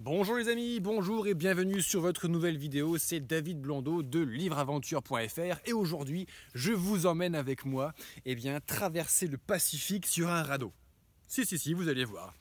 [0.00, 5.58] Bonjour les amis, bonjour et bienvenue sur votre nouvelle vidéo, c'est David Blondeau de livreaventure.fr
[5.64, 7.92] et aujourd'hui je vous emmène avec moi
[8.24, 10.72] eh bien, traverser le Pacifique sur un radeau.
[11.26, 12.32] Si si si, vous allez voir.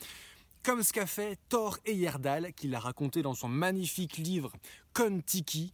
[0.62, 4.54] Comme ce qu'a fait Thor Heyerdahl, qu'il a raconté dans son magnifique livre
[4.94, 5.74] Kon-Tiki,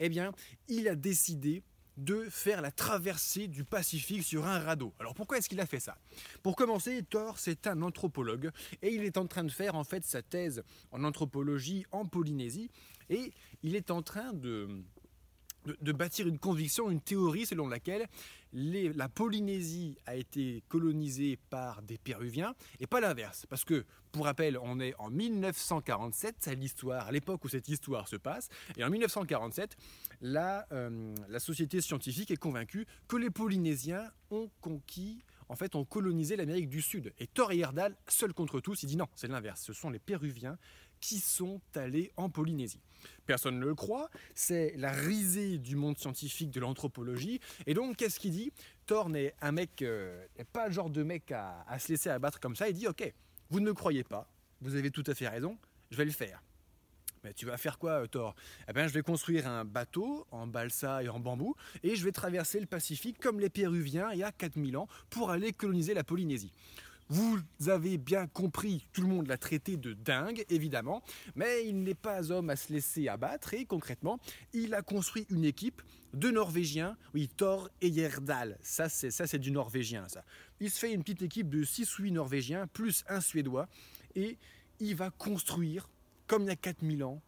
[0.00, 0.32] eh bien
[0.68, 1.62] il a décidé
[1.98, 4.94] de faire la traversée du Pacifique sur un radeau.
[5.00, 5.98] Alors pourquoi est-ce qu'il a fait ça?
[6.42, 8.50] Pour commencer, Thor, c'est un anthropologue
[8.82, 10.62] et il est en train de faire en fait sa thèse
[10.92, 12.70] en anthropologie en Polynésie
[13.10, 14.68] et il est en train de
[15.80, 18.06] de, bâtir une conviction, une théorie selon laquelle
[18.52, 23.46] la Polynésie a été colonisée par des Péruviens et pas l'inverse.
[23.48, 28.08] Parce que, pour rappel, on est en 1947, c'est l'histoire, à l'époque où cette histoire
[28.08, 29.76] se passe, et en 1947,
[30.22, 35.84] la, euh, la société scientifique est convaincue que les Polynésiens ont conquis en fait, ont
[35.84, 37.12] colonisé l'Amérique du Sud.
[37.18, 39.62] Et Thor Heyerdahl, seul contre tous, il dit non, c'est l'inverse.
[39.62, 40.58] Ce sont les Péruviens
[41.00, 42.80] qui sont allés en Polynésie.
[43.26, 47.40] Personne ne le croit, c'est la risée du monde scientifique de l'anthropologie.
[47.66, 48.52] Et donc, qu'est-ce qu'il dit?
[48.86, 52.56] Thor n'est un mec, euh, pas le genre de mec à, se laisser abattre comme
[52.56, 52.68] ça.
[52.68, 53.12] Il dit Ok,
[53.50, 55.58] vous ne me croyez pas, vous avez tout à fait raison,
[55.90, 56.42] je vais le faire.
[57.24, 58.34] Mais tu vas faire quoi, euh, Thor?
[58.68, 62.12] Eh bien, je vais construire un bateau en balsa et en bambou et je vais
[62.12, 66.04] traverser le Pacifique comme les Péruviens il y a 4000 ans pour aller coloniser la
[66.04, 66.52] Polynésie.
[67.10, 67.38] Vous
[67.68, 71.02] avez bien compris, tout le monde l'a traité de dingue, évidemment,
[71.36, 74.18] mais il n'est pas homme à se laisser abattre et concrètement,
[74.52, 75.80] il a construit une équipe
[76.12, 80.22] de Norvégiens, oui, Thor Heyerdahl, ça c'est, ça c'est du Norvégien, ça.
[80.60, 83.68] Il se fait une petite équipe de 6 ou 8 Norvégiens, plus un Suédois,
[84.14, 84.36] et
[84.78, 85.88] il va construire,
[86.26, 87.22] comme il y a 4000 ans,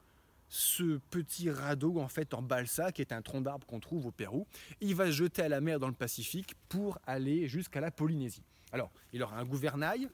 [0.51, 4.11] ce petit radeau en fait en balsa qui est un tronc d'arbre qu'on trouve au
[4.11, 4.47] Pérou.
[4.81, 8.43] Il va se jeter à la mer dans le Pacifique pour aller jusqu'à la Polynésie.
[8.73, 10.09] Alors, il aura un gouvernail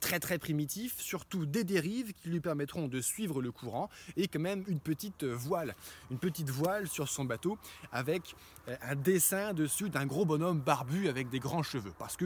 [0.00, 4.40] très très primitif, surtout des dérives qui lui permettront de suivre le courant et quand
[4.40, 5.76] même une petite voile,
[6.10, 7.56] une petite voile sur son bateau
[7.92, 8.34] avec
[8.68, 11.92] euh, un dessin dessus d'un gros bonhomme barbu avec des grands cheveux.
[11.98, 12.24] Parce que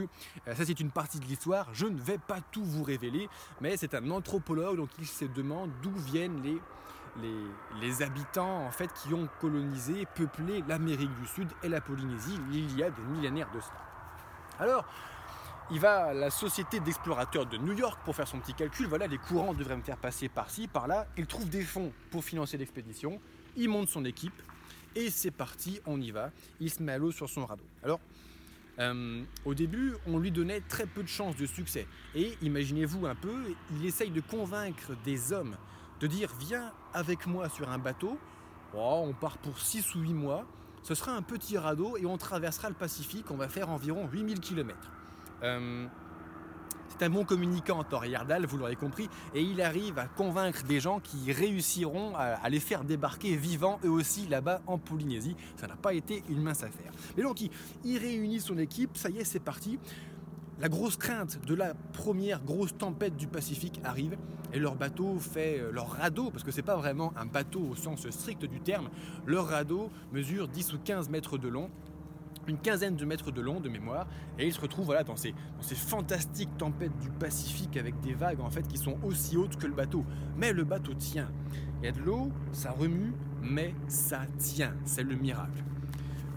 [0.48, 3.28] euh, ça c'est une partie de l'histoire, je ne vais pas tout vous révéler,
[3.60, 6.58] mais c'est un anthropologue donc il se demande d'où viennent les,
[7.80, 12.76] les, habitants en fait qui ont colonisé, peuplé l'Amérique du Sud et la Polynésie il
[12.76, 13.86] y a des millénaires de cela.
[14.58, 14.84] Alors,
[15.70, 18.86] il va à la société d'explorateurs de New York pour faire son petit calcul.
[18.86, 21.06] Voilà, les courants devraient me faire passer par-ci, par-là.
[21.16, 23.20] Il trouve des fonds pour financer l'expédition.
[23.56, 24.40] Il monte son équipe.
[24.94, 26.30] Et c'est parti, on y va.
[26.60, 27.64] Il se met à l'eau sur son radeau.
[27.82, 28.00] Alors,
[28.78, 31.86] euh, au début, on lui donnait très peu de chances de succès.
[32.14, 33.34] Et imaginez-vous un peu,
[33.72, 35.56] il essaye de convaincre des hommes
[36.00, 38.18] de dire Viens avec moi sur un bateau.
[38.74, 40.44] Oh, on part pour 6 ou 8 mois.
[40.82, 43.30] Ce sera un petit radeau et on traversera le Pacifique.
[43.30, 44.76] On va faire environ 8000 km.
[45.42, 45.86] Euh,
[46.88, 50.80] c'est un bon communicant, Thor Yardal, vous l'aurez compris, et il arrive à convaincre des
[50.80, 55.36] gens qui réussiront à, les faire débarquer vivants eux aussi là-bas en Polynésie.
[55.56, 56.92] Ça n'a pas été une mince affaire.
[57.16, 57.40] Mais donc
[57.84, 59.78] il, réunit son équipe, ça y est, c'est parti.
[60.58, 64.16] La grosse crainte de la première grosse tempête du Pacifique arrive
[64.54, 67.74] et leur bateau fait euh, leur radeau, parce que c'est pas vraiment un bateau au
[67.74, 68.88] sens strict du terme,
[69.26, 71.70] leur radeau mesure 10 ou 15 mètres de long
[72.46, 74.06] une quinzaine de mètres de long de mémoire,
[74.38, 78.40] et il se retrouve voilà, dans, ces, ces fantastiques tempêtes du Pacifique avec des vagues
[78.40, 80.04] en fait qui sont aussi hautes que le bateau.
[80.36, 81.28] Mais le bateau tient.
[81.82, 83.12] Il y a de l'eau, ça remue,
[83.42, 84.74] mais ça tient.
[84.84, 85.64] C'est le miracle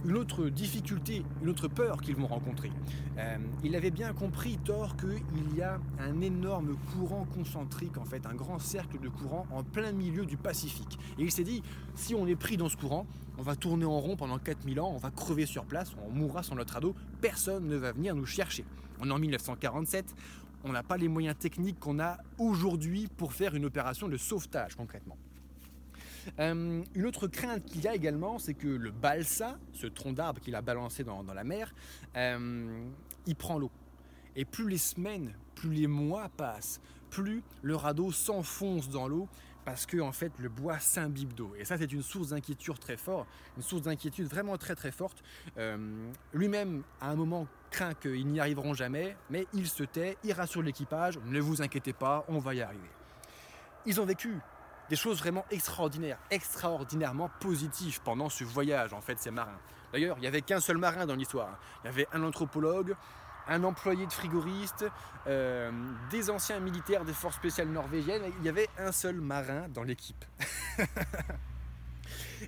[0.06, 2.72] une autre difficulté, une autre peur qu'ils vont rencontrer.
[3.18, 8.26] Euh, il avait bien compris, Thor, qu'il y a un énorme courant concentrique, en fait,
[8.26, 10.98] un grand cercle de courant en plein milieu du Pacifique.
[11.18, 11.64] Et il s'est dit,
[11.96, 13.06] si on est pris dans ce courant,
[13.38, 16.44] on va tourner en rond pendant 4000 ans, on va crever sur place, on mourra
[16.44, 18.66] sans notre ado, personne ne va venir nous chercher.
[19.02, 20.14] On est en 1947,
[20.64, 24.76] on n'a pas les moyens techniques qu'on a aujourd'hui pour faire une opération de sauvetage
[24.76, 25.18] concrètement.
[26.40, 30.42] Euh, une autre crainte qu'il y a également, c'est que le balsa, ce tronc d'arbre
[30.42, 31.74] qu'il a balancé dans, la mer,
[32.16, 32.88] euh,
[33.26, 33.72] il prend l'eau.
[34.36, 39.28] Et plus les semaines, plus les mois passent, plus le radeau s'enfonce dans l'eau
[39.66, 41.54] parce que en fait le bois s'imbibe d'eau.
[41.58, 43.28] Et ça c'est une source d'inquiétude très forte,
[43.58, 45.22] une source d'inquiétude vraiment très très forte.
[45.58, 50.34] Euh, lui-même à un moment craint qu'ils n'y arriveront jamais, mais il se tait, il
[50.34, 52.90] rassure l'équipage, ne vous inquiétez pas, on va y arriver.
[53.86, 54.40] Ils ont vécu
[54.90, 59.60] des choses vraiment extraordinaires, extraordinairement positives pendant ce voyage, en fait, ces marins.
[59.94, 61.50] D'ailleurs, il n'y avait qu'un seul marin dans l'histoire.
[61.50, 61.58] Hein.
[61.84, 62.96] Il y avait un anthropologue,
[63.48, 64.86] un employé de frigoriste,
[65.28, 65.72] euh,
[66.12, 68.24] des anciens militaires des forces spéciales norvégiennes.
[68.40, 70.26] Il y avait un seul marin dans l'équipe.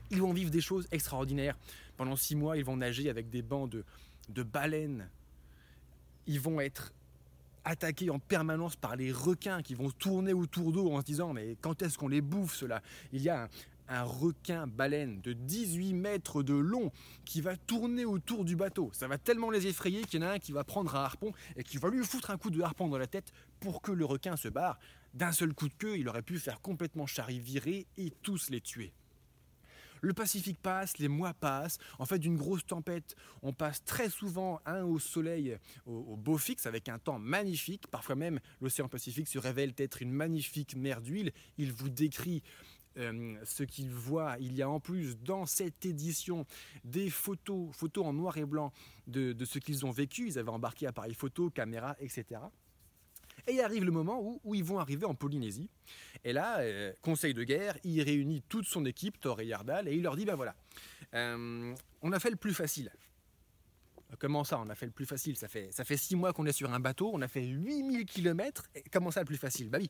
[0.10, 1.58] ils vont vivre des choses extraordinaires.
[1.98, 3.84] Pendant six mois, ils vont nager avec des bancs de,
[4.30, 5.10] de baleines.
[6.28, 6.94] Ils vont être
[7.66, 11.58] attaqués en permanence par les requins qui vont tourner autour d'eux en se disant mais
[11.62, 12.82] quand est-ce qu'on les bouffe cela
[13.12, 13.48] Il y a
[13.88, 16.92] un, requin baleine de 18 mètres de long
[17.26, 18.90] qui va tourner autour du bateau.
[18.94, 21.34] Ça va tellement les effrayer qu'il y en a un qui va prendre un harpon
[21.58, 24.06] et qui va lui foutre un coup de harpon dans la tête pour que le
[24.06, 24.80] requin se barre.
[25.14, 28.94] D'un seul coup de queue, il aurait pu faire complètement charivirer et tous les tuer.
[30.02, 31.78] Le Pacifique passe, les mois passent.
[32.00, 36.66] En fait, d'une grosse tempête, on passe très souvent un au soleil, au, beau fixe,
[36.66, 37.88] avec un temps magnifique.
[37.88, 41.32] Parfois même, l'océan Pacifique se révèle être une magnifique mer d'huile.
[41.58, 42.42] Il vous décrit
[42.98, 44.38] euh, ce qu'il voit.
[44.40, 46.46] Il y a en plus dans cette édition
[46.84, 48.74] des photos, photos en noir et blanc
[49.08, 50.28] de, ce qu'ils ont vécu.
[50.28, 52.42] Ils avaient embarqué appareil photo, caméra, etc.
[53.48, 55.70] Et il arrive le moment où, ils vont arriver en Polynésie.
[56.24, 59.96] Et là, euh, conseil de guerre, il réunit toute son équipe, Thor et Yardal, et
[59.96, 60.56] il leur dit, ben voilà,
[61.14, 62.92] euh, on a fait le plus facile.
[64.20, 65.36] Comment ça, on a fait le plus facile?
[65.38, 68.06] Ça fait, ça fait six mois qu'on est sur un bateau, on a fait 8000
[68.06, 69.70] km, et comment ça le plus facile?
[69.70, 69.90] Bah oui,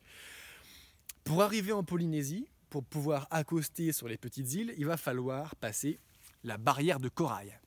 [1.23, 5.99] pour arriver en Polynésie, pour pouvoir accoster sur les petites îles, il va falloir passer
[6.43, 7.59] la barrière de corail.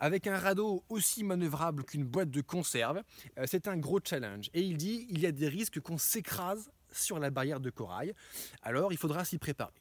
[0.00, 3.02] Avec un radeau aussi manœuvrable qu'une boîte de conserve,
[3.38, 4.50] euh, c'est un gros challenge.
[4.54, 8.14] Et il dit il y a des risques qu'on s'écrase sur la barrière de corail,
[8.62, 9.80] alors il faudra s'y préparer.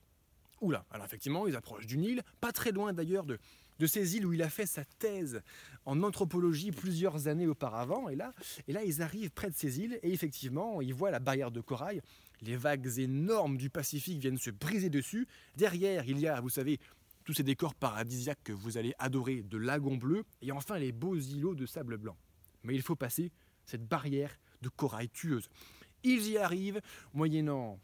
[0.61, 3.39] Oula, alors effectivement, ils approchent d'une île, pas très loin d'ailleurs de,
[3.79, 5.41] de ces îles où il a fait sa thèse
[5.85, 8.09] en anthropologie plusieurs années auparavant.
[8.09, 8.33] Et là,
[8.67, 11.61] et là, ils arrivent près de ces îles et effectivement, ils voient la barrière de
[11.61, 12.01] corail
[12.41, 15.27] les vagues énormes du Pacifique viennent se briser dessus.
[15.55, 16.79] Derrière, il y a, vous savez,
[17.29, 21.15] tous ces décors paradisiaques que vous allez adorer de lagons bleus, et enfin les beaux
[21.15, 22.17] îlots de sable blanc.
[22.63, 23.31] Mais il faut passer
[23.67, 25.47] cette barrière de corail tueuse.
[26.01, 26.81] Ils y arrivent,
[27.13, 27.79] moyennant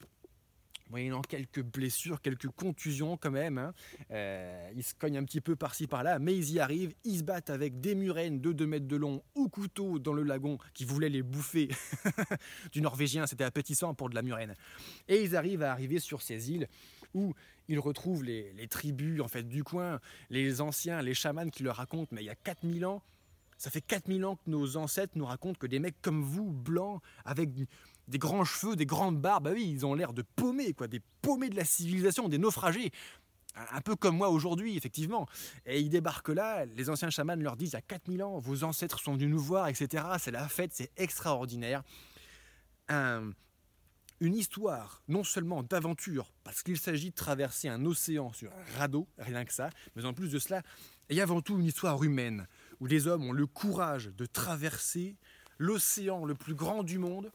[0.89, 3.57] moyennant quelques blessures, quelques contusions quand même.
[3.59, 3.73] Hein.
[4.11, 6.93] Euh, ils se cognent un petit peu par-ci par-là, mais ils y arrivent.
[7.03, 10.23] Ils se battent avec des murènes de 2 mètres de long ou couteau dans le
[10.23, 11.69] lagon qui voulait les bouffer
[12.71, 13.27] du norvégien.
[13.27, 14.55] C'était appétissant pour de la murène.
[15.07, 16.67] Et ils arrivent à arriver sur ces îles
[17.13, 17.33] où
[17.67, 21.77] ils retrouvent les, les tribus en fait du coin, les anciens, les chamans qui leur
[21.77, 23.01] racontent, mais il y a 4000 ans,
[23.57, 27.01] ça fait 4000 ans que nos ancêtres nous racontent que des mecs comme vous, blancs,
[27.23, 27.49] avec
[28.07, 31.01] des grands cheveux, des grandes barbes, bah oui, ils ont l'air de paumés, quoi, des
[31.21, 32.91] paumés de la civilisation, des naufragés.
[33.71, 35.27] Un peu comme moi aujourd'hui, effectivement.
[35.65, 38.65] Et ils débarquent là, les anciens chamans leur disent, il y a 4000 ans, vos
[38.65, 40.03] ancêtres sont venus nous voir, etc.
[40.19, 41.81] C'est la fête, c'est extraordinaire.
[44.19, 49.07] Une histoire, non seulement d'aventure, parce qu'il s'agit de traverser un océan sur un radeau,
[49.17, 50.61] rien que ça, mais en plus de cela,
[51.09, 52.47] et avant tout une histoire humaine,
[52.79, 55.17] où les hommes ont le courage de traverser
[55.57, 57.31] l'océan le plus grand du monde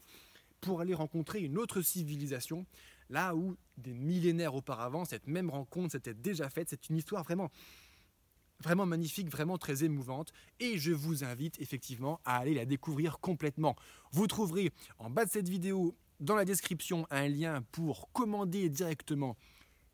[0.59, 2.65] pour aller rencontrer une autre civilisation,
[3.09, 6.69] là où des millénaires auparavant, cette même rencontre s'était déjà faite.
[6.69, 7.49] C'est une histoire vraiment,
[8.59, 13.75] vraiment magnifique, vraiment très émouvante, et je vous invite effectivement à aller la découvrir complètement.
[14.11, 19.35] Vous trouverez en bas de cette vidéo, dans la description, un lien pour commander directement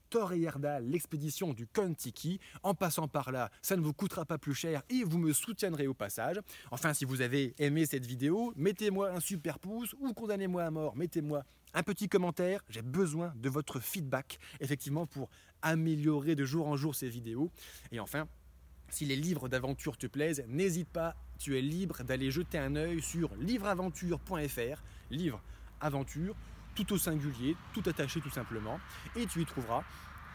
[0.09, 2.39] Thor et Yerdal, l'expédition du Kontiki.
[2.63, 5.87] En passant par là, ça ne vous coûtera pas plus cher et vous me soutiendrez
[5.87, 6.39] au passage.
[6.71, 10.95] Enfin, si vous avez aimé cette vidéo, mettez-moi un super pouce ou condamnez-moi à mort,
[10.95, 11.43] mettez-moi
[11.73, 12.63] un petit commentaire.
[12.69, 15.29] J'ai besoin de votre feedback, effectivement, pour
[15.61, 17.51] améliorer de jour en jour ces vidéos.
[17.91, 18.27] Et enfin,
[18.89, 23.01] si les livres d'aventure te plaisent, n'hésite pas, tu es libre d'aller jeter un œil
[23.01, 25.41] sur livreaventure.fr, livre
[25.81, 26.35] aventure
[26.75, 28.79] tout au singulier, tout attaché tout simplement,
[29.15, 29.83] et tu y trouveras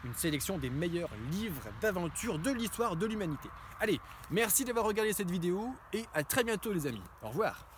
[0.03, 3.49] une sélection des meilleurs livres d'aventure de l'histoire de l'humanité.
[3.79, 7.01] Allez, merci d'avoir regardé cette vidéo et à très bientôt les amis.
[7.21, 7.72] Au revoir